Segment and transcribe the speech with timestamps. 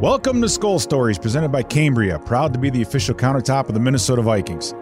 [0.00, 3.80] Welcome to Skol Stories, presented by Cambria, proud to be the official countertop of the
[3.80, 4.72] Minnesota Vikings.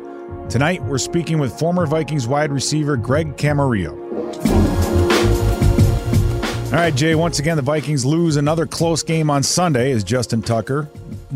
[0.51, 3.97] Tonight, we're speaking with former Vikings wide receiver Greg Camarillo.
[6.67, 10.43] All right, Jay, once again, the Vikings lose another close game on Sunday as Justin
[10.43, 10.87] Tucker,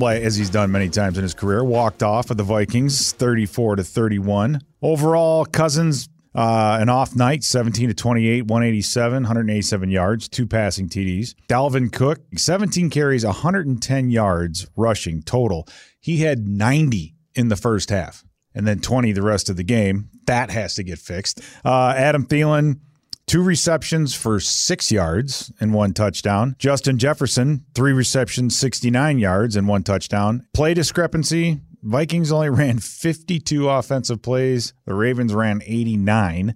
[0.03, 3.85] as he's done many times in his career, walked off of the Vikings 34 to
[3.85, 4.61] 31.
[4.83, 11.35] Overall, Cousins uh, an off night, 17 to 28, 187, 187 yards, two passing TDs.
[11.49, 15.67] Dalvin Cook, 17 carries, 110 yards rushing total.
[16.01, 20.11] He had 90 in the first half and then 20 the rest of the game.
[20.27, 21.41] That has to get fixed.
[21.65, 22.81] Uh, Adam Thielen,
[23.27, 26.57] two receptions for six yards and one touchdown.
[26.59, 30.47] Justin Jefferson, three receptions, 69 yards and one touchdown.
[30.53, 34.73] Play discrepancy, Vikings only ran 52 offensive plays.
[34.87, 36.55] The Ravens ran 89.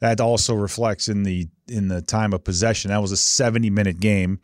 [0.00, 2.90] That also reflects in the in the time of possession.
[2.90, 4.40] That was a 70 minute game,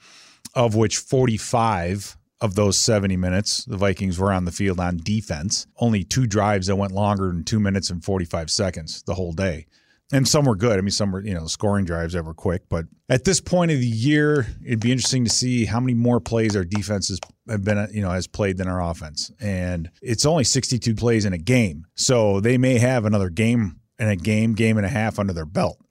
[0.54, 5.66] of which 45 of those 70 minutes the Vikings were on the field on defense.
[5.76, 9.66] Only two drives that went longer than two minutes and 45 seconds the whole day
[10.12, 10.78] and some were good.
[10.78, 12.68] I mean, some were you know scoring drives that were quick.
[12.68, 16.20] But at this point of the year, it'd be interesting to see how many more
[16.20, 19.30] plays our defenses have been you know has played than our offense.
[19.40, 24.10] And it's only 62 plays in a game, so they may have another game and
[24.10, 25.78] a game, game and a half under their belt.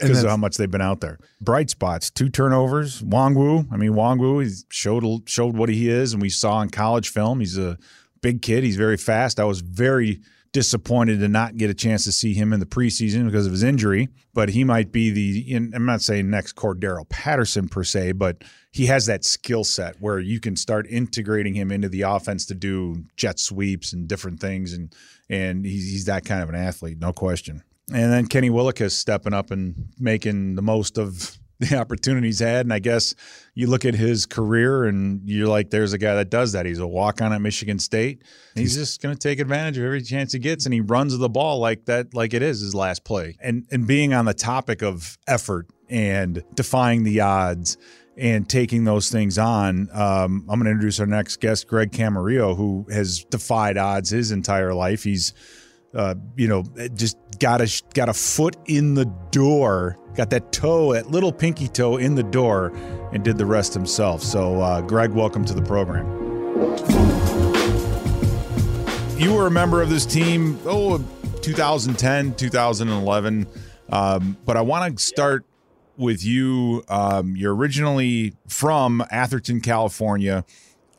[0.00, 1.18] because of how much they've been out there.
[1.40, 3.00] Bright spots, two turnovers.
[3.02, 7.08] Nwangwu, I mean Nwangwu, he showed showed what he is, and we saw in college
[7.08, 7.40] film.
[7.40, 7.78] He's a
[8.20, 8.64] big kid.
[8.64, 9.40] He's very fast.
[9.40, 10.20] I was very
[10.56, 13.62] disappointed to not get a chance to see him in the preseason because of his
[13.62, 14.08] injury.
[14.32, 18.86] But he might be the, I'm not saying next Cordarrelle Patterson per se, but he
[18.86, 23.04] has that skill set where you can start integrating him into the offense to do
[23.18, 24.72] jet sweeps and different things.
[24.72, 24.94] And,
[25.28, 27.62] and he's, he's that kind of an athlete, no question.
[27.92, 32.66] And then Kenny Willekes stepping up and making the most of the opportunities had.
[32.66, 33.14] And I guess
[33.54, 36.66] you look at his career and you're like, there's a guy that does that.
[36.66, 38.22] He's a walk on at Michigan State.
[38.54, 41.28] He's just going to take advantage of every chance he gets, and he runs the
[41.28, 43.36] ball like that, like it is his last play.
[43.40, 47.76] And and being on the topic of effort and defying the odds
[48.16, 49.88] and taking those things on.
[49.92, 54.32] Um, I'm going to introduce our next guest, Greg Camarillo, who has defied odds his
[54.32, 55.04] entire life.
[55.04, 55.34] He's
[55.96, 56.62] uh, you know,
[56.94, 61.68] just got a got a foot in the door, got that toe, that little pinky
[61.68, 62.72] toe in the door,
[63.12, 64.22] and did the rest himself.
[64.22, 66.06] So, uh, Greg, welcome to the program.
[69.18, 70.98] You were a member of this team, oh,
[71.40, 73.46] 2010, 2011.
[73.88, 75.46] Um, but I want to start
[75.96, 76.84] with you.
[76.88, 80.44] Um, you're originally from Atherton, California,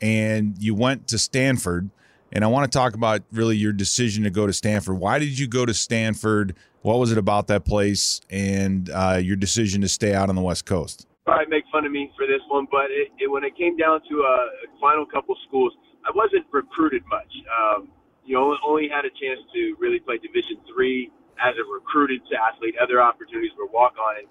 [0.00, 1.90] and you went to Stanford.
[2.32, 4.98] And I want to talk about really your decision to go to Stanford.
[4.98, 6.54] Why did you go to Stanford?
[6.82, 10.42] What was it about that place and uh, your decision to stay out on the
[10.42, 11.06] West Coast?
[11.24, 14.00] Probably make fun of me for this one, but it, it, when it came down
[14.08, 14.36] to a
[14.80, 15.72] final couple schools,
[16.06, 17.28] I wasn't recruited much.
[17.48, 17.88] Um,
[18.24, 21.10] you know, only had a chance to really play Division three
[21.40, 22.76] as a recruited athlete.
[22.80, 24.24] Other opportunities were walk on.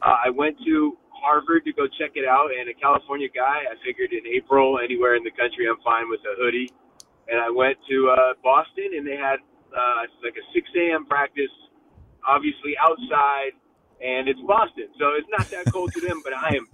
[0.00, 3.68] Uh, I went to Harvard to go check it out, and a California guy.
[3.68, 6.72] I figured in April, anywhere in the country, I'm fine with a hoodie
[7.28, 9.38] and I went to uh, Boston, and they had
[9.72, 11.06] uh, like a 6 a.m.
[11.06, 11.52] practice,
[12.26, 13.52] obviously outside,
[14.02, 16.66] and it's Boston, so it's not that cold to them, but I am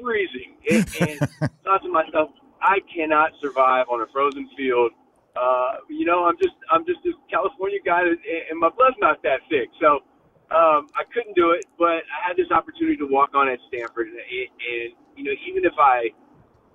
[0.00, 0.56] freezing.
[0.70, 1.18] And, and
[1.64, 2.30] thought to myself,
[2.60, 4.92] I cannot survive on a frozen field.
[5.36, 9.40] Uh, you know, I'm just I'm just a California guy, and my blood's not that
[9.50, 10.00] thick, so
[10.48, 11.66] um, I couldn't do it.
[11.78, 15.64] But I had this opportunity to walk on at Stanford, and, and you know, even
[15.64, 16.08] if I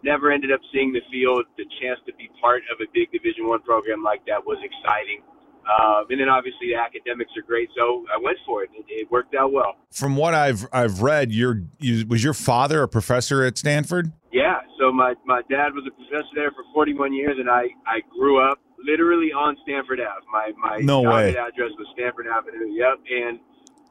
[0.03, 1.45] never ended up seeing the field.
[1.57, 5.21] The chance to be part of a big Division One program like that was exciting.
[5.61, 8.71] Uh, and then obviously the academics are great, so I went for it.
[8.73, 9.75] It, it worked out well.
[9.91, 14.11] From what I've I've read, your you, was your father a professor at Stanford?
[14.33, 14.59] Yeah.
[14.79, 18.41] So my my dad was a professor there for 41 years, and I I grew
[18.43, 20.25] up literally on Stanford Ave.
[20.31, 21.29] My my no way.
[21.37, 22.65] address was Stanford Avenue.
[22.73, 22.97] Yep.
[23.09, 23.39] And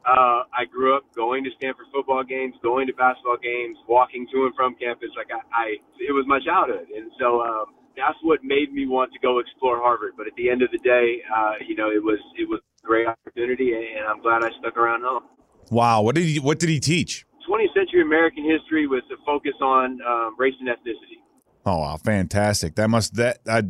[0.05, 4.45] uh, I grew up going to Stanford football games, going to basketball games, walking to
[4.45, 5.09] and from campus.
[5.15, 5.65] Like I, I
[5.99, 9.77] it was my childhood, and so um, that's what made me want to go explore
[9.77, 10.13] Harvard.
[10.17, 12.87] But at the end of the day, uh, you know, it was it was a
[12.87, 15.23] great opportunity, and I'm glad I stuck around home.
[15.69, 17.25] Wow, what did he what did he teach?
[17.49, 21.21] 20th century American history with a focus on um, race and ethnicity.
[21.65, 22.75] Oh wow, fantastic!
[22.75, 23.63] That must that I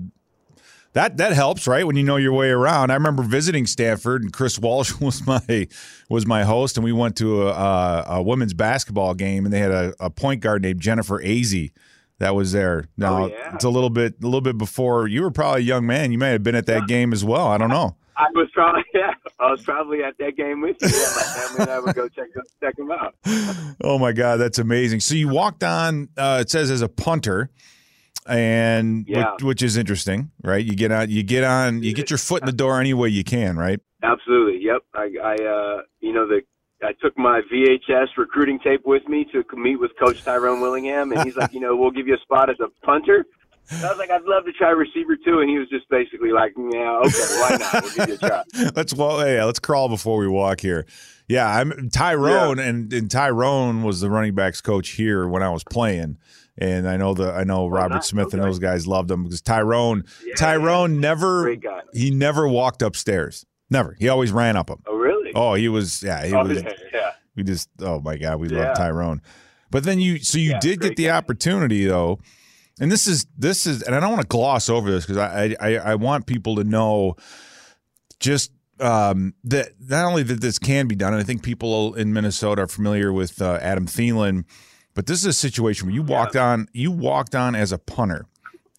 [0.94, 1.86] that that helps, right?
[1.86, 2.92] When you know your way around.
[2.92, 5.68] I remember visiting Stanford, and Chris Walsh was my
[6.10, 9.60] was my host, and we went to a, a, a women's basketball game, and they
[9.60, 11.72] had a, a, point guard named Jennifer Azzi
[12.20, 12.86] that was there.
[12.98, 13.56] Now oh, yeah.
[13.56, 16.12] it's a little bit a little bit before you were probably a young man.
[16.12, 16.88] You may have been at that yeah.
[16.88, 17.48] game as well.
[17.48, 17.96] I don't know.
[18.18, 20.90] I was probably yeah, I was probably at that game with you.
[20.90, 22.28] Yeah, my family and I would go check
[22.62, 23.16] check them out.
[23.84, 25.00] oh my God, that's amazing.
[25.00, 26.10] So you walked on.
[26.18, 27.50] Uh, it says as a punter
[28.28, 29.34] and Yeah.
[29.34, 30.64] which, which is interesting, right?
[30.64, 33.10] You get on, you get on, you get your foot in the door any way
[33.10, 33.80] you can, right?
[34.04, 34.64] Absolutely.
[34.64, 34.82] Yep.
[34.96, 36.42] I, I uh, you know, the
[36.84, 41.24] I took my VHS recruiting tape with me to meet with Coach Tyrone Willingham, and
[41.24, 43.26] he's like, you know, we'll give you a spot as a punter.
[43.70, 46.32] And I was like, I'd love to try receiver too, and he was just basically
[46.32, 47.84] like, yeah, okay, why not?
[47.84, 48.44] We'll give you a try.
[48.76, 50.86] let's well, hey, let's crawl before we walk here.
[51.28, 55.64] Yeah, I'm Tyrone, and, and Tyrone was the running backs coach here when I was
[55.64, 56.18] playing,
[56.62, 58.08] and I know the I know Robert nice.
[58.08, 60.36] Smith and those guys loved him because Tyrone Yeah.
[60.36, 61.54] Tyrone never
[61.94, 63.96] he never walked upstairs, never.
[64.00, 64.82] He always ran up them.
[64.88, 65.32] Oh, really?
[65.36, 66.62] Oh, he was yeah, he Oh, was.
[66.62, 67.12] yeah, yeah.
[67.36, 68.68] We just oh my god, we Yeah.
[68.68, 69.22] love Tyrone.
[69.72, 71.18] But then you so you Yeah, did get the guy.
[71.18, 72.20] opportunity though,
[72.80, 75.56] and this is this is and I don't want to gloss over this because I,
[75.60, 77.16] I I want people to know
[78.20, 82.14] just um, that not only that this can be done, and I think people in
[82.14, 84.44] Minnesota are familiar with uh, Adam Thielen,
[84.94, 88.26] but this is a situation where you walked on you walked on as a punter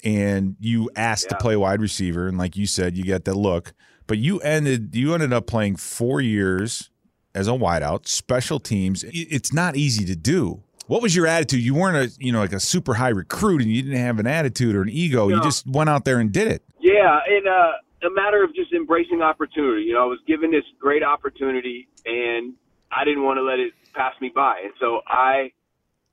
[0.05, 3.73] and you asked to play wide receiver, and like you said, you get that look.
[4.07, 6.91] But you ended you ended up playing four years
[7.35, 9.05] as a wideout, special teams.
[9.09, 10.63] It's not easy to do.
[10.89, 11.61] What was your attitude?
[11.61, 14.27] You weren't a you know like a super high recruit, and you didn't have an
[14.27, 15.29] attitude or an ego.
[15.29, 16.63] You just went out there and did it.
[16.81, 17.73] Yeah, and uh,
[18.07, 19.85] a matter of just embracing opportunity.
[19.85, 22.55] You know, I was given this great opportunity, and
[22.91, 24.61] I didn't want to let it pass me by.
[24.65, 25.53] And so I,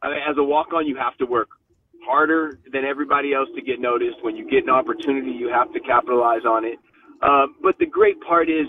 [0.01, 1.50] I mean, as a walk-on, you have to work
[2.06, 4.24] harder than everybody else to get noticed.
[4.24, 6.80] When you get an opportunity, you have to capitalize on it.
[7.22, 8.68] Um, but the great part is,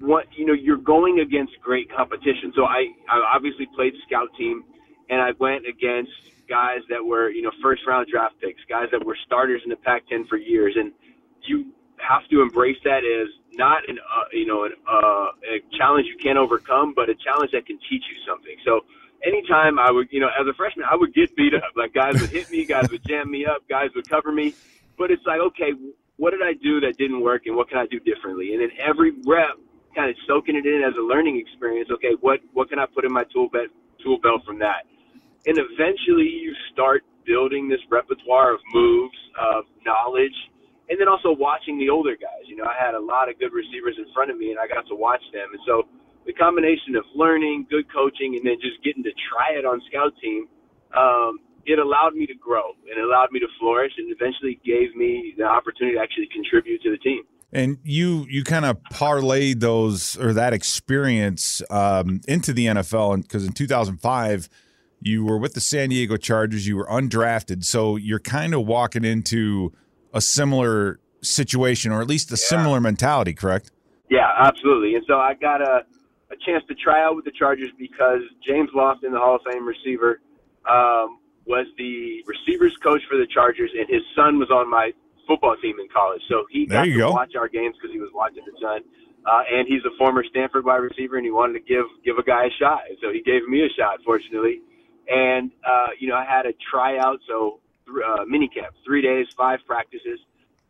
[0.00, 2.52] what you know, you're going against great competition.
[2.56, 4.64] So I, I obviously played scout team,
[5.10, 6.10] and I went against
[6.48, 9.76] guys that were, you know, first round draft picks, guys that were starters in the
[9.76, 10.92] Pac-10 for years, and
[11.42, 11.66] you
[11.98, 16.16] have to embrace that as not an, uh, you know, an, uh, a challenge you
[16.16, 18.56] can't overcome, but a challenge that can teach you something.
[18.64, 18.80] So
[19.24, 21.72] anytime I would, you know, as a freshman, I would get beat up.
[21.76, 24.54] Like guys would hit me, guys would jam me up, guys would cover me.
[24.98, 25.72] But it's like, okay,
[26.16, 28.52] what did I do that didn't work, and what can I do differently?
[28.52, 29.56] And then every rep,
[29.94, 31.90] kind of soaking it in as a learning experience.
[31.90, 33.68] Okay, what what can I put in my tool belt
[34.04, 34.84] tool belt from that?
[35.46, 40.36] And eventually, you start building this repertoire of moves, of knowledge,
[40.90, 42.44] and then also watching the older guys.
[42.44, 44.66] You know, I had a lot of good receivers in front of me, and I
[44.66, 45.48] got to watch them.
[45.52, 45.88] And so
[46.26, 50.12] the combination of learning, good coaching, and then just getting to try it on scout
[50.20, 50.46] team,
[50.96, 54.94] um, it allowed me to grow and it allowed me to flourish, and eventually gave
[54.94, 57.22] me the opportunity to actually contribute to the team.
[57.52, 63.44] And you you kind of parlayed those or that experience um, into the NFL, because
[63.44, 64.48] in 2005
[65.02, 69.04] you were with the San Diego Chargers, you were undrafted, so you're kind of walking
[69.04, 69.72] into
[70.12, 73.70] a similar situation, or at least a similar mentality, correct?
[74.10, 74.94] Yeah, absolutely.
[74.94, 75.84] And so I got a,
[76.30, 79.66] a chance to try out with the Chargers because James Lofton, the Hall of Fame
[79.66, 80.20] receiver,
[80.68, 84.92] um, was the receivers coach for the Chargers, and his son was on my
[85.26, 86.22] football team in college.
[86.28, 87.10] So he There got you to go.
[87.12, 88.80] watch our games because he was watching the son.
[89.26, 92.22] Uh, and he's a former Stanford wide receiver, and he wanted to give give a
[92.22, 92.82] guy a shot.
[92.88, 94.60] And so he gave me a shot, fortunately.
[95.08, 99.26] And uh, you know, I had a tryout, so th- uh, mini camp, three days,
[99.36, 100.20] five practices,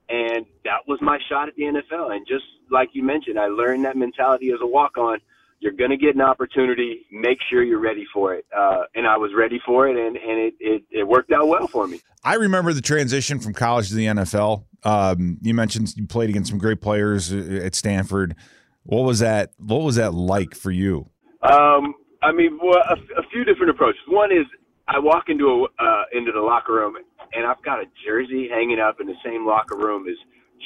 [0.09, 2.11] and that was my shot at the NFL.
[2.13, 5.19] And just like you mentioned, I learned that mentality as a walk on.
[5.61, 7.07] You're going to get an opportunity.
[7.13, 8.47] Make sure you're ready for it.
[8.57, 11.69] Uh, and I was ready for it, and, and it, it, it worked out well
[11.69, 12.01] for me.
[12.25, 14.65] I remember the transition from college to the NFL.
[14.85, 18.37] Um, you mentioned you played against some great players uh, at Stanford.
[18.85, 19.53] What was that?
[19.59, 21.11] What was that like for you?
[21.43, 24.01] Um, I mean, well, a, a few different approaches.
[24.09, 24.47] One is
[24.89, 26.97] I walk into a uh, into the locker room,
[27.33, 30.17] and I've got a jersey hanging up in the same locker room as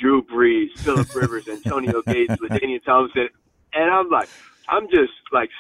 [0.01, 3.29] Drew Brees, Philip Rivers, Antonio Gates, Ladainian Thompson,
[3.73, 4.29] and I'm like,
[4.69, 5.51] I'm just like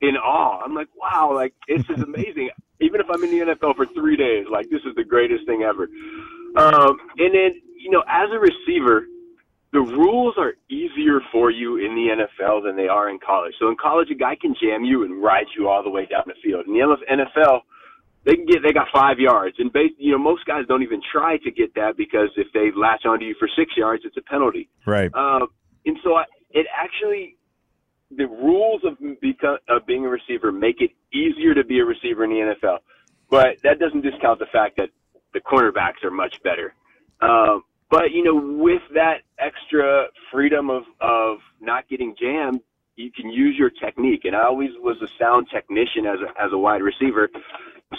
[0.00, 0.62] in awe.
[0.64, 2.50] I'm like, wow, like this is amazing.
[2.80, 5.62] Even if I'm in the NFL for three days, like this is the greatest thing
[5.62, 5.88] ever.
[6.56, 9.06] Um, and then you know, as a receiver,
[9.72, 13.54] the rules are easier for you in the NFL than they are in college.
[13.58, 16.22] So in college, a guy can jam you and ride you all the way down
[16.26, 16.66] the field.
[16.66, 17.62] In the NFL,
[18.24, 21.00] they can get they got five yards, and base, you know most guys don't even
[21.12, 24.22] try to get that because if they latch onto you for six yards, it's a
[24.22, 24.68] penalty.
[24.86, 25.12] Right.
[25.14, 25.48] Um,
[25.84, 27.36] and so I, it actually
[28.10, 32.24] the rules of beco- of being a receiver make it easier to be a receiver
[32.24, 32.78] in the NFL,
[33.30, 34.90] but that doesn't discount the fact that
[35.32, 36.74] the cornerbacks are much better.
[37.20, 42.60] Um, but you know, with that extra freedom of of not getting jammed,
[42.96, 44.24] you can use your technique.
[44.24, 47.28] And I always was a sound technician as a as a wide receiver,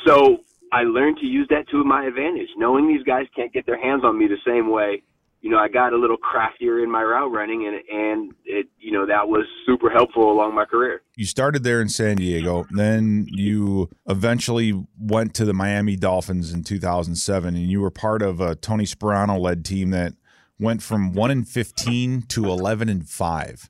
[0.05, 0.39] so
[0.71, 2.50] I learned to use that to my advantage.
[2.57, 5.03] Knowing these guys can't get their hands on me the same way,
[5.45, 8.91] you know, I got a little craftier in my route running, and and it, you
[8.91, 11.03] know, that was super helpful along my career.
[11.17, 16.63] You started there in San Diego, then you eventually went to the Miami Dolphins in
[16.63, 20.13] 2007, and you were part of a Tony Sparano led team that
[20.57, 23.69] went from one and 15 to 11 and five.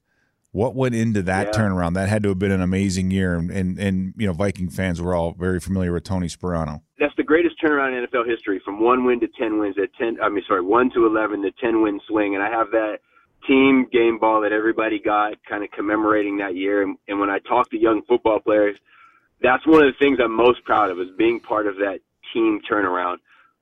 [0.51, 1.59] What went into that yeah.
[1.59, 1.95] turnaround?
[1.95, 5.01] That had to have been an amazing year, and, and and you know Viking fans
[5.01, 6.83] were all very familiar with Tony Sparano.
[6.99, 9.75] That's the greatest turnaround in NFL history, from one win to ten wins.
[9.81, 12.71] At ten, I mean, sorry, one to eleven, the ten win swing, and I have
[12.71, 12.99] that
[13.47, 16.81] team game ball that everybody got, kind of commemorating that year.
[16.83, 18.77] And, and when I talk to young football players,
[19.41, 21.99] that's one of the things I'm most proud of is being part of that
[22.33, 23.17] team turnaround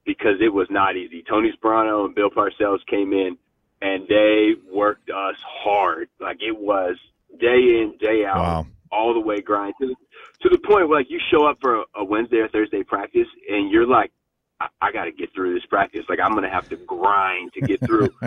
[0.05, 1.23] because it was not easy.
[1.27, 3.37] Tony Sparano and Bill Parcells came in
[3.81, 6.09] and they worked us hard.
[6.19, 6.97] Like it was
[7.39, 8.67] day in, day out, wow.
[8.93, 9.95] All the way grind to the,
[10.41, 13.27] to the point where like you show up for a, a Wednesday or Thursday practice
[13.49, 14.11] and you're like,
[14.59, 16.01] I, I got to get through this practice.
[16.07, 18.09] Like I'm going to have to grind to get through.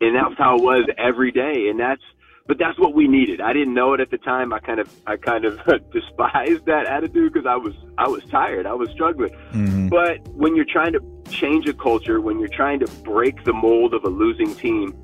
[0.00, 1.68] and that's how it was every day.
[1.68, 2.02] And that's,
[2.48, 3.40] but that's what we needed.
[3.40, 4.52] I didn't know it at the time.
[4.52, 5.56] I kind of, I kind of
[5.92, 8.66] despised that attitude because I was, I was tired.
[8.66, 9.30] I was struggling.
[9.52, 9.88] Mm-hmm.
[9.88, 13.94] But when you're trying to change a culture, when you're trying to break the mold
[13.94, 14.94] of a losing team,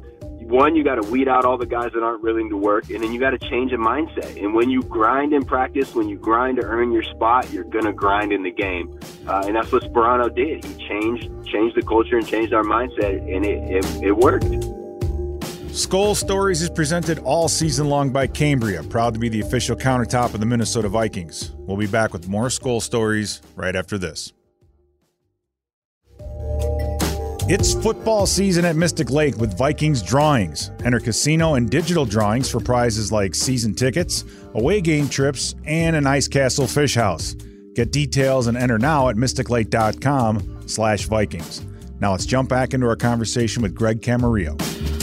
[0.52, 3.02] one, you got to weed out all the guys that aren't willing to work, and
[3.02, 4.36] then you got to change a mindset.
[4.36, 7.92] And when you grind in practice, when you grind to earn your spot, you're gonna
[7.92, 10.62] grind in the game, uh, and that's what Sparano did.
[10.62, 14.44] He changed changed the culture and changed our mindset, and it, it, it worked.
[15.72, 20.34] Skol Stories is presented all season long by Cambria, proud to be the official countertop
[20.34, 21.52] of the Minnesota Vikings.
[21.60, 24.34] We'll be back with more Skol Stories right after this.
[27.54, 30.70] It's football season at Mystic Lake with Vikings drawings.
[30.86, 36.06] Enter casino and digital drawings for prizes like season tickets, away game trips, and an
[36.06, 37.34] ice castle fish house.
[37.74, 41.60] Get details and enter now at mysticlake.com slash Vikings.
[42.00, 45.01] Now let's jump back into our conversation with Greg Camarillo.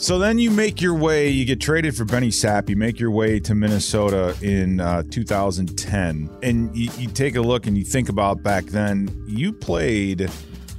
[0.00, 3.10] So then you make your way, you get traded for Benny Sapp, you make your
[3.10, 8.08] way to Minnesota in uh, 2010, and you, you take a look and you think
[8.08, 10.30] about back then, you played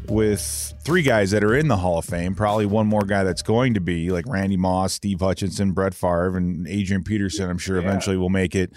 [0.07, 3.43] with three guys that are in the Hall of Fame, probably one more guy that's
[3.43, 7.79] going to be, like Randy Moss, Steve Hutchinson, Brett Favre, and Adrian Peterson, I'm sure
[7.79, 7.87] yeah.
[7.87, 8.73] eventually will make it.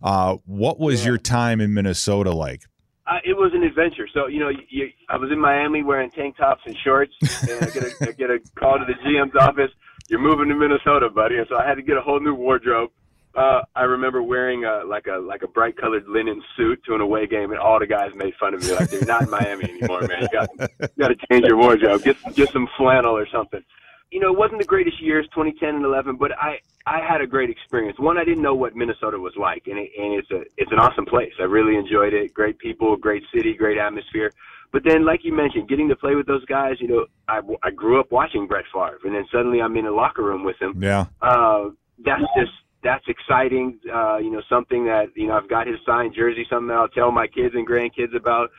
[0.00, 1.08] Uh, what was yeah.
[1.08, 2.62] your time in Minnesota like?
[3.10, 4.06] Uh, it was an adventure.
[4.14, 7.12] So you know, you, I was in Miami wearing tank tops and shorts,
[7.42, 9.70] and I get a, I get a call to the GM's office.
[10.08, 12.90] You're moving to Minnesota, buddy, and so I had to get a whole new wardrobe.
[13.34, 17.00] Uh, I remember wearing a, like a like a bright colored linen suit to an
[17.00, 18.74] away game, and all the guys made fun of me.
[18.74, 20.22] Like, "You're not in Miami anymore, man.
[20.22, 22.04] You got you got to change your wardrobe.
[22.04, 23.62] Get get some flannel or something."
[24.10, 27.26] You know, it wasn't the greatest years, 2010 and 11, but I I had a
[27.26, 27.98] great experience.
[27.98, 30.78] One, I didn't know what Minnesota was like, and, it, and it's a it's an
[30.78, 31.32] awesome place.
[31.38, 32.34] I really enjoyed it.
[32.34, 34.32] Great people, great city, great atmosphere.
[34.72, 37.70] But then, like you mentioned, getting to play with those guys, you know, I, I
[37.70, 40.80] grew up watching Brett Favre, and then suddenly I'm in a locker room with him.
[40.80, 41.70] Yeah, uh,
[42.04, 42.52] that's just
[42.82, 43.78] that's exciting.
[43.92, 46.88] Uh, you know, something that you know I've got his signed jersey, something that I'll
[46.88, 48.50] tell my kids and grandkids about.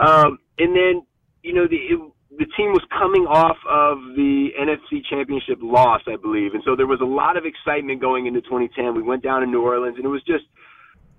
[0.00, 1.02] Um, and then,
[1.42, 6.16] you know, the it, the team was coming off of the NFC Championship loss, I
[6.16, 8.94] believe, and so there was a lot of excitement going into 2010.
[8.94, 10.44] We went down to New Orleans, and it was just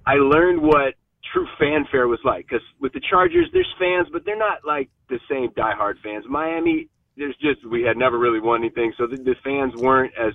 [0.05, 0.95] I learned what
[1.33, 5.19] true fanfare was like because with the Chargers, there's fans, but they're not like the
[5.29, 6.25] same diehard fans.
[6.29, 6.87] Miami,
[7.17, 10.33] there's just we had never really won anything, so the, the fans weren't as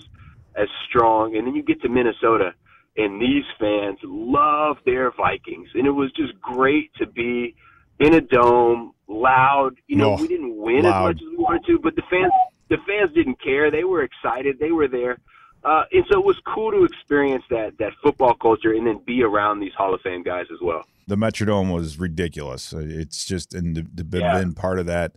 [0.57, 1.37] as strong.
[1.37, 2.53] And then you get to Minnesota,
[2.97, 7.55] and these fans love their Vikings, and it was just great to be
[7.99, 9.77] in a dome, loud.
[9.87, 11.11] You know, oh, we didn't win loud.
[11.11, 12.33] as much as we wanted to, but the fans
[12.69, 13.71] the fans didn't care.
[13.71, 14.59] They were excited.
[14.59, 15.19] They were there.
[15.65, 19.23] Uh, and so it was cool to experience that that football culture and then be
[19.23, 20.85] around these Hall of Fame guys as well.
[21.09, 22.73] The Metrodome was ridiculous.
[22.73, 24.39] It's just and the, the yeah.
[24.39, 25.17] been part of that.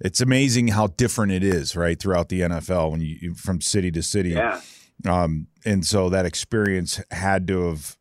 [0.00, 4.02] It's amazing how different it is, right, throughout the NFL when you from city to
[4.02, 4.30] city.
[4.30, 4.60] Yeah.
[5.06, 7.96] Um, and so that experience had to have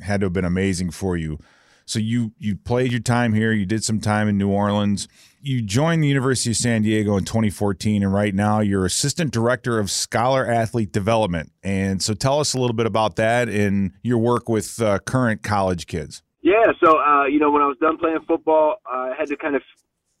[0.00, 1.38] had to have been amazing for you.
[1.86, 3.52] So you you played your time here.
[3.52, 5.06] You did some time in New Orleans.
[5.40, 9.78] You joined the University of San Diego in 2014, and right now you're assistant director
[9.78, 11.52] of scholar athlete development.
[11.62, 15.44] And so tell us a little bit about that and your work with uh, current
[15.44, 16.24] college kids.
[16.42, 19.54] Yeah, so uh, you know when I was done playing football, I had to kind
[19.54, 19.62] of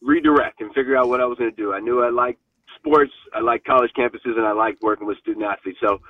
[0.00, 1.72] redirect and figure out what I was going to do.
[1.72, 2.38] I knew I liked
[2.76, 5.78] sports, I liked college campuses, and I liked working with student athletes.
[5.80, 6.00] So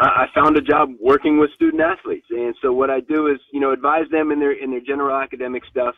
[0.00, 3.60] I found a job working with student athletes, and so what I do is, you
[3.60, 5.94] know, advise them in their in their general academic stuff,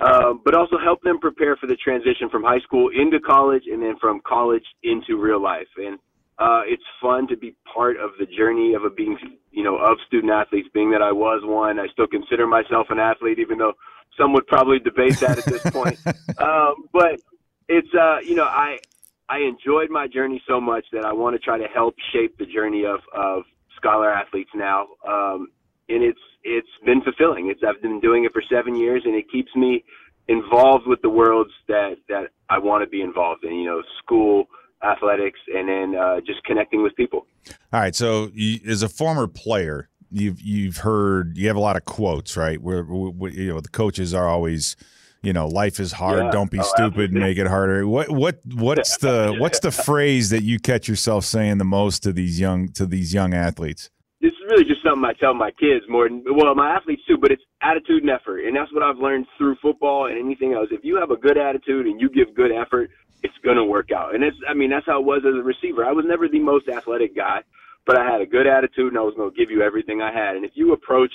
[0.00, 3.82] uh, but also help them prepare for the transition from high school into college, and
[3.82, 5.68] then from college into real life.
[5.76, 5.98] And
[6.38, 9.18] uh, it's fun to be part of the journey of a being,
[9.50, 10.68] you know, of student athletes.
[10.72, 13.74] Being that I was one, I still consider myself an athlete, even though
[14.18, 15.98] some would probably debate that at this point.
[16.38, 17.20] um, but
[17.68, 18.78] it's uh, you know, I
[19.32, 22.44] I enjoyed my journey so much that I want to try to help shape the
[22.44, 23.44] journey of of
[23.76, 24.88] scholar athletes now.
[25.08, 25.48] Um,
[25.88, 27.48] and it's it's been fulfilling.
[27.48, 29.84] It's I've been doing it for seven years, and it keeps me
[30.28, 33.54] involved with the worlds that that I want to be involved in.
[33.54, 34.48] You know, school,
[34.82, 37.26] athletics, and then uh, just connecting with people.
[37.72, 37.94] All right.
[37.94, 42.36] So, you, as a former player, you've you've heard you have a lot of quotes,
[42.36, 42.60] right?
[42.60, 44.76] Where, where you know the coaches are always,
[45.22, 46.24] you know, life is hard.
[46.24, 46.30] Yeah.
[46.30, 46.86] Don't be Oh, stupid.
[47.04, 47.20] absolutely.
[47.20, 47.86] Make it harder.
[47.86, 52.12] What what what's the what's the phrase that you catch yourself saying the most to
[52.12, 53.90] these young to these young athletes?
[54.20, 57.18] this is really just something I tell my kids more than well, my athletes too,
[57.18, 58.40] but it's attitude and effort.
[58.46, 60.68] And that's what I've learned through football and anything else.
[60.70, 62.90] If you have a good attitude and you give good effort,
[63.24, 64.14] it's gonna work out.
[64.14, 65.84] And it's I mean, that's how it was as a receiver.
[65.84, 67.42] I was never the most athletic guy,
[67.84, 70.36] but I had a good attitude and I was gonna give you everything I had.
[70.36, 71.12] And if you approach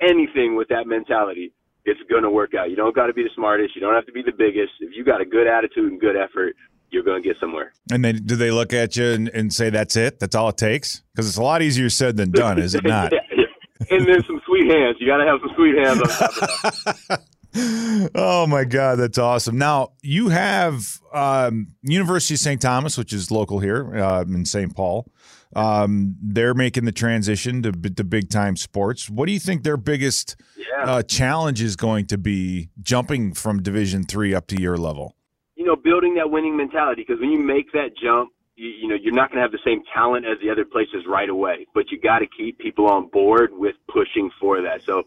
[0.00, 1.52] anything with that mentality,
[1.84, 2.70] it's gonna work out.
[2.70, 4.72] You don't gotta be the smartest, you don't have to be the biggest.
[4.80, 6.56] If you got a good attitude and good effort,
[6.90, 7.72] you're gonna get somewhere.
[7.90, 10.20] And then do they look at you and, and say that's it?
[10.20, 11.02] That's all it takes?
[11.12, 13.12] Because it's a lot easier said than done, is it not?
[13.12, 13.44] yeah, yeah.
[13.90, 14.96] And then some sweet hands.
[15.00, 17.24] You gotta have some sweet hands on top of that.
[18.14, 23.32] oh my god that's awesome now you have um, university of st thomas which is
[23.32, 25.10] local here uh, in st paul
[25.56, 29.76] um, they're making the transition to, to big time sports what do you think their
[29.76, 30.84] biggest Yeah.
[30.84, 35.14] uh, challenge is going to be jumping from division three up to your level
[35.56, 38.94] you know, building that winning mentality because when you make that jump, you, you know,
[38.94, 41.90] you're not going to have the same talent as the other places right away, but
[41.90, 44.80] you got to keep people on board with pushing for that.
[44.82, 45.02] So,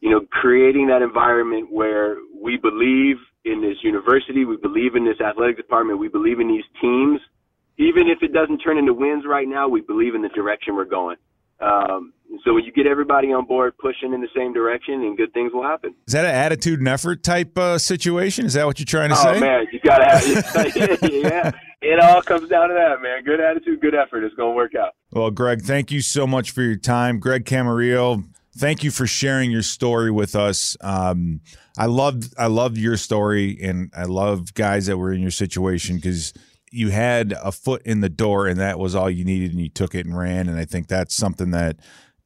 [0.00, 5.20] you know, creating that environment where we believe in this university, we believe in this
[5.20, 7.20] athletic department, we believe in these teams.
[7.78, 10.84] Even if it doesn't turn into wins right now, we believe in the direction we're
[10.84, 11.16] going.
[11.60, 12.12] Um,
[12.44, 15.52] so when you get everybody on board pushing in the same direction, and good things
[15.52, 15.94] will happen.
[16.06, 19.16] is that an attitude and effort type uh, situation is that what you're trying to
[19.18, 21.50] Oh say man, you gotta have yeah.
[21.80, 23.24] It all comes down to that, man.
[23.24, 24.24] Good attitude, good effort.
[24.24, 24.94] It's gonna work out.
[25.10, 27.18] Well, Greg, thank you so much for your time.
[27.18, 28.24] Greg Camarillo,
[28.56, 30.76] thank you for sharing your story with us.
[30.80, 31.40] Um,
[31.76, 35.96] I loved I loved your story, and I love guys that were in your situation
[35.96, 36.34] because
[36.70, 39.68] you had a foot in the door, and that was all you needed, and you
[39.68, 40.48] took it and ran.
[40.48, 41.76] And I think that's something that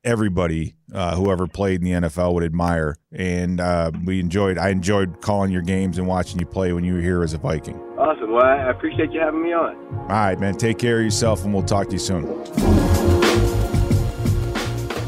[0.05, 2.97] everybody uh, whoever played in the NFL would admire.
[3.12, 4.59] And uh, we enjoyed.
[4.59, 7.38] I enjoyed calling your games and watching you play when you were here as a
[7.38, 7.81] Viking.
[7.99, 8.33] Awesome.
[8.33, 9.77] Well, I appreciate you having me on.
[9.77, 10.57] All right, man.
[10.57, 12.45] Take care of yourself, and we'll talk to you soon.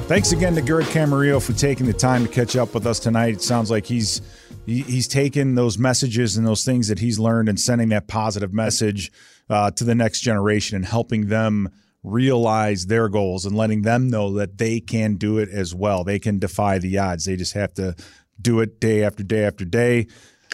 [0.07, 3.35] Thanks again to Greg Camarillo for taking the time to catch up with us tonight.
[3.35, 4.21] It sounds like he's
[4.67, 9.11] he's taken those messages and those things that he's learned and sending that positive message
[9.49, 11.69] uh, to the next generation and helping them
[12.03, 16.05] realize their goals and letting them know that they can do it as well.
[16.05, 17.25] They can defy the odds.
[17.25, 17.95] They just have to
[18.41, 20.07] do it day after day after day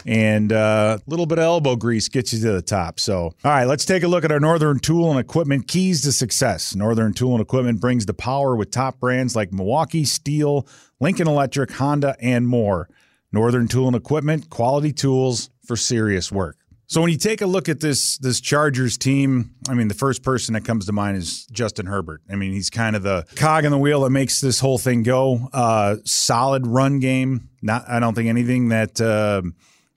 [0.07, 3.01] and uh, a little bit of elbow grease gets you to the top.
[3.01, 6.13] So, all right, let's take a look at our Northern Tool and Equipment keys to
[6.13, 6.75] success.
[6.75, 10.69] Northern Tool and Equipment brings the power with top brands like Milwaukee, Stihl,
[11.01, 12.89] Lincoln Electric, Honda, and more.
[13.33, 16.57] Northern Tool and Equipment, quality tools for serious work.
[16.91, 20.25] So when you take a look at this this Chargers team, I mean the first
[20.25, 22.21] person that comes to mind is Justin Herbert.
[22.29, 25.05] I mean he's kind of the cog in the wheel that makes this whole thing
[25.05, 25.49] go.
[25.53, 27.49] Uh, solid run game.
[27.63, 29.43] Not I don't think anything that uh,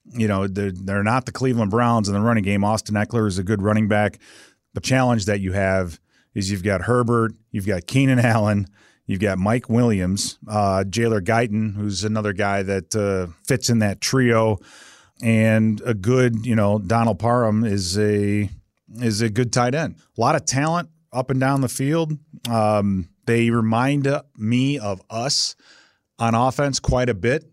[0.06, 2.64] you know they're, they're not the Cleveland Browns in the running game.
[2.64, 4.20] Austin Ekeler is a good running back.
[4.76, 6.00] The challenge that you have
[6.36, 8.68] is you've got Herbert, you've got Keenan Allen,
[9.08, 14.00] you've got Mike Williams, uh, Jalen Guyton, who's another guy that uh, fits in that
[14.00, 14.60] trio
[15.24, 18.50] and a good, you know, Donald Parham is a
[18.96, 19.96] is a good tight end.
[20.18, 22.18] A lot of talent up and down the field.
[22.50, 24.06] Um, they remind
[24.38, 25.56] me of us
[26.20, 27.46] on offense quite a bit.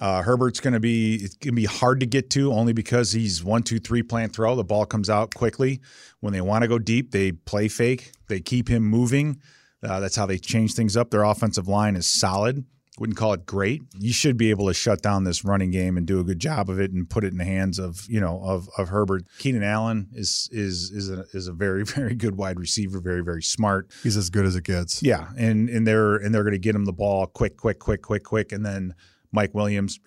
[0.00, 3.12] Uh, Herbert's going to be it's going to be hard to get to only because
[3.12, 4.54] he's one two three plant throw.
[4.54, 5.80] The ball comes out quickly.
[6.20, 8.12] When they want to go deep, they play fake.
[8.28, 9.40] They keep him moving.
[9.82, 11.10] Uh, that's how they change things up.
[11.10, 12.64] Their offensive line is solid
[12.98, 13.82] wouldn't call it great.
[13.98, 16.70] You should be able to shut down this running game and do a good job
[16.70, 19.24] of it and put it in the hands of you know of of Herbert.
[19.38, 23.42] Keenan Allen is is is a, is a very very good wide receiver, very very
[23.42, 23.90] smart.
[24.02, 25.02] He's as good as it gets.
[25.02, 28.02] Yeah, and and they're and they're going to get him the ball quick, quick, quick,
[28.02, 28.94] quick, quick, and then
[29.32, 29.98] Mike Williams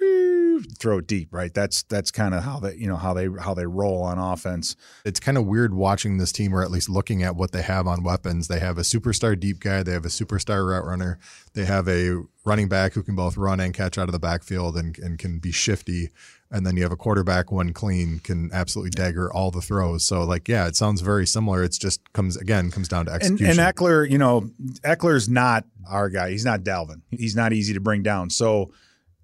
[0.62, 1.30] throw deep.
[1.32, 4.18] Right, that's that's kind of how they you know how they how they roll on
[4.18, 4.76] offense.
[5.06, 7.88] It's kind of weird watching this team, or at least looking at what they have
[7.88, 8.48] on weapons.
[8.48, 9.84] They have a superstar deep guy.
[9.84, 11.20] They have a superstar route runner.
[11.54, 14.78] They have a running back who can both run and catch out of the backfield
[14.78, 16.12] and, and can be shifty.
[16.50, 20.06] And then you have a quarterback one clean can absolutely dagger all the throws.
[20.06, 21.62] So like, yeah, it sounds very similar.
[21.62, 23.60] It's just comes again comes down to And, execution.
[23.60, 24.50] and Ekeler, you know,
[24.86, 26.30] Ekeler's not our guy.
[26.32, 27.02] He's not Dalvin.
[27.12, 28.30] He's not easy to bring down.
[28.30, 28.72] So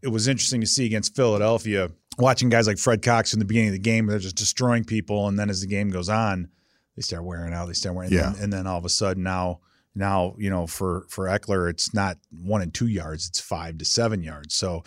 [0.04, 1.90] it was interesting to see against Philadelphia.
[2.20, 5.28] watching guys like Fred Cox in the beginning of the game, they're just destroying people,
[5.28, 6.48] and then as the game goes on,
[6.96, 7.66] they start wearing out.
[7.68, 8.28] They start wearing, Yeah.
[8.28, 9.62] and, then, and then all of a sudden now,
[9.96, 13.86] now you know for for Ekeler, it's not one and two yards, it's five to
[13.86, 14.54] seven yards.
[14.54, 14.84] So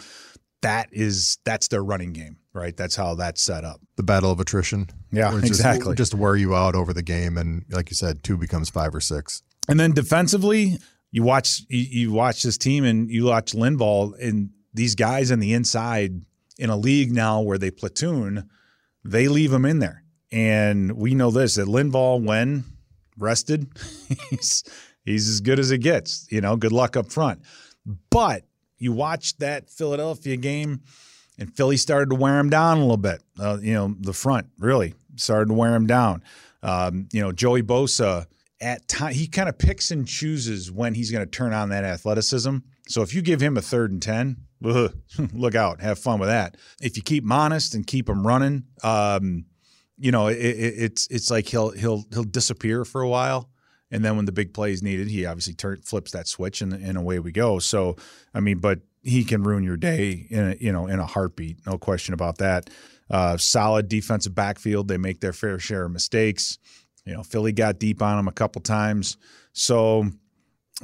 [0.62, 2.76] that is that's their running game, right?
[2.76, 3.80] That's how that's set up.
[3.96, 4.88] The battle of attrition.
[5.12, 5.94] Yeah, just- exactly.
[5.96, 9.00] Just, wear you out over the game, and like you said, two becomes five or
[9.00, 9.42] six.
[9.68, 10.78] And then defensively,
[11.10, 15.40] you watch you, you watch this team and you watch Linval and these guys on
[15.40, 16.20] the inside
[16.58, 18.48] in a league now where they platoon,
[19.04, 20.04] they leave them in there.
[20.30, 22.64] And we know this that Linval, when
[23.18, 23.68] rested,
[24.30, 24.64] he's
[25.04, 26.26] he's as good as it gets.
[26.30, 27.40] You know, good luck up front.
[28.10, 28.44] But
[28.78, 30.82] you watch that Philadelphia game,
[31.38, 33.22] and Philly started to wear him down a little bit.
[33.38, 36.22] Uh, you know, the front really started to wear him down.
[36.62, 38.26] Um, you know, Joey Bosa
[38.60, 41.84] at time he kind of picks and chooses when he's going to turn on that
[41.84, 42.58] athleticism.
[42.88, 44.94] So if you give him a third and ten, ugh,
[45.32, 46.56] look out, have fun with that.
[46.80, 49.46] If you keep him honest and keep him running, um,
[49.98, 53.50] you know, it, it, it's it's like he'll he'll he'll disappear for a while.
[53.90, 56.72] And then when the big play is needed, he obviously turn, flips that switch, and,
[56.72, 57.60] and away we go.
[57.60, 57.96] So,
[58.34, 61.64] I mean, but he can ruin your day in a, you know in a heartbeat,
[61.66, 62.68] no question about that.
[63.08, 64.88] Uh, solid defensive backfield.
[64.88, 66.58] They make their fair share of mistakes.
[67.04, 69.16] You know, Philly got deep on him a couple times.
[69.52, 70.10] So,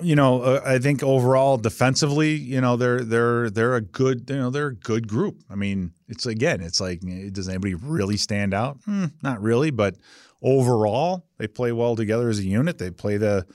[0.00, 4.37] you know, uh, I think overall defensively, you know, they're they're they're a good, you
[4.37, 5.42] know, they're a good group.
[5.50, 7.00] I mean, it's again, it's like,
[7.33, 8.78] does anybody really stand out?
[8.87, 9.96] Hmm, not really, but
[10.40, 12.78] overall, they play well together as a unit.
[12.78, 13.46] They play the,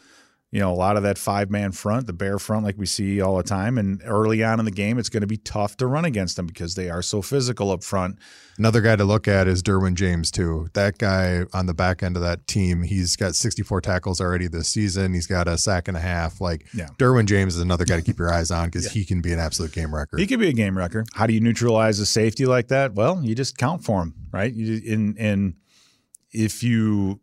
[0.49, 3.19] you know, a lot of that five man front, the bare front, like we see
[3.19, 3.77] all the time.
[3.77, 6.47] And early on in the game, it's going to be tough to run against them
[6.47, 8.17] because they are so physical up front.
[8.57, 10.69] Another guy to look at is Derwin James too.
[10.73, 14.69] That guy on the back end of that team, he's got 64 tackles already this
[14.69, 15.13] season.
[15.13, 16.39] He's got a sack and a half.
[16.39, 16.87] Like Yeah.
[16.97, 19.39] Derwin James is another guy to keep your eyes on because he can be an
[19.39, 20.17] absolute game wrecker.
[20.17, 21.03] He could be a game wrecker.
[21.13, 22.93] How do you neutralize a safety like that?
[22.93, 24.53] Well, you just count for him, right?
[24.53, 25.55] You, in and
[26.31, 27.19] if you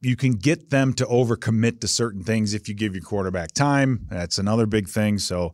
[0.00, 4.06] you can get them to overcommit to certain things if you give your quarterback time.
[4.08, 5.18] That's another big thing.
[5.18, 5.52] So,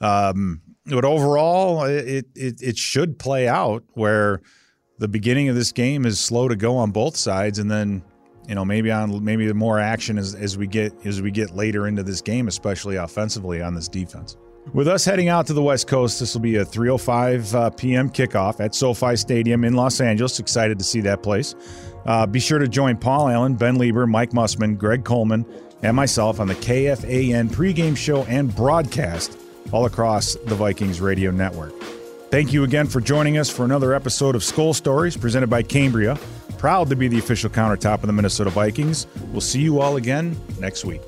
[0.00, 4.40] um, but overall, it, it it should play out where
[4.98, 8.02] the beginning of this game is slow to go on both sides, and then
[8.48, 11.52] you know maybe on maybe the more action as, as we get as we get
[11.52, 14.36] later into this game, especially offensively on this defense.
[14.72, 18.10] With us heading out to the West Coast, this will be a 3:05 uh, p.m.
[18.10, 20.40] kickoff at SoFi Stadium in Los Angeles.
[20.40, 21.54] Excited to see that place.
[22.06, 25.46] Uh, be sure to join Paul Allen, Ben Leber, Mike Mussman, Greg Coleman,
[25.82, 29.38] and myself on the KFAN pregame show and broadcast
[29.72, 31.72] all across the Vikings radio network.
[32.30, 36.18] Thank you again for joining us for another episode of Skol Stories presented by Cambria.
[36.58, 39.06] Proud to be the official countertop of the Minnesota Vikings.
[39.30, 41.00] We'll see you all again next week.